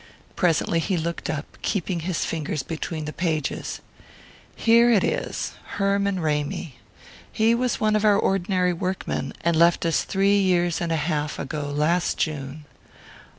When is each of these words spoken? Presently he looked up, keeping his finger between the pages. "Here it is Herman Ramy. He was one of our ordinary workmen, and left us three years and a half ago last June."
Presently 0.35 0.79
he 0.79 0.97
looked 0.97 1.29
up, 1.29 1.59
keeping 1.61 1.99
his 1.99 2.25
finger 2.25 2.55
between 2.67 3.05
the 3.05 3.13
pages. 3.13 3.81
"Here 4.55 4.89
it 4.91 5.03
is 5.03 5.51
Herman 5.75 6.21
Ramy. 6.21 6.79
He 7.31 7.53
was 7.53 7.79
one 7.79 7.95
of 7.95 8.03
our 8.03 8.17
ordinary 8.17 8.73
workmen, 8.73 9.31
and 9.41 9.55
left 9.55 9.85
us 9.85 10.01
three 10.03 10.39
years 10.39 10.81
and 10.81 10.91
a 10.91 10.95
half 10.95 11.37
ago 11.37 11.69
last 11.69 12.17
June." 12.17 12.65